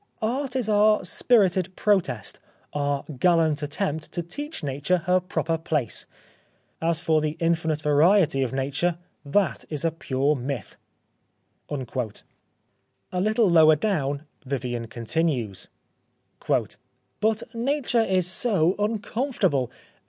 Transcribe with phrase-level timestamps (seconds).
[0.23, 2.39] Art is our spirited protest,
[2.73, 6.07] our gallant attempt to teach Nature her proper place.
[6.81, 10.75] As for the infinite variety of Nature, that is a pure myth...."
[11.69, 11.77] A
[13.21, 15.69] little lower down, Vivian continues:—"
[17.19, 19.69] But Nature is so uncomfortable.